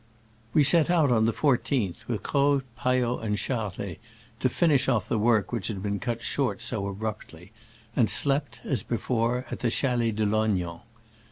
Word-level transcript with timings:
We 0.51 0.63
set 0.63 0.89
out 0.89 1.11
on 1.11 1.25
the 1.25 1.31
14th, 1.31 2.07
with 2.07 2.23
Croz, 2.23 2.63
Payot 2.75 3.21
and 3.21 3.37
Charlet, 3.37 3.99
to 4.39 4.49
finish 4.49 4.89
off 4.89 5.07
the 5.07 5.19
work 5.19 5.51
which 5.51 5.67
had 5.67 5.83
been 5.83 5.99
cut 5.99 6.23
short 6.23 6.59
so 6.63 6.87
abruptly, 6.87 7.51
and 7.95 8.09
slept, 8.09 8.61
as 8.63 8.81
before, 8.81 9.45
at 9.51 9.59
the 9.59 9.69
Chalets 9.69 10.15
de 10.17 10.25
Lognan. 10.25 10.79